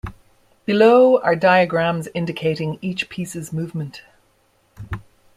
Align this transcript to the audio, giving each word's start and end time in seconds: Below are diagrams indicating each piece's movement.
Below 0.65 1.19
are 1.19 1.35
diagrams 1.35 2.07
indicating 2.15 2.79
each 2.81 3.07
piece's 3.07 3.53
movement. 3.53 4.01